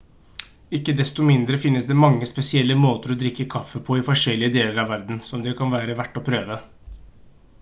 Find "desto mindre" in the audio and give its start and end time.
0.99-1.59